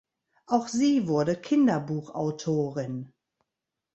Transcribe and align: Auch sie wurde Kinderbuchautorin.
Auch 0.47 0.67
sie 0.67 1.07
wurde 1.07 1.35
Kinderbuchautorin. 1.39 3.13